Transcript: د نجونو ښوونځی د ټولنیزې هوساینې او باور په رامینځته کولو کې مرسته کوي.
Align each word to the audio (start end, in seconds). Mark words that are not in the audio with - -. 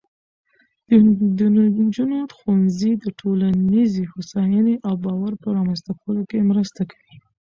د 1.37 1.39
نجونو 1.55 2.17
ښوونځی 2.37 2.91
د 3.03 3.05
ټولنیزې 3.19 4.03
هوساینې 4.11 4.75
او 4.87 4.93
باور 5.03 5.33
په 5.41 5.47
رامینځته 5.55 5.91
کولو 6.01 6.21
کې 6.29 6.47
مرسته 6.51 6.81
کوي. 6.91 7.15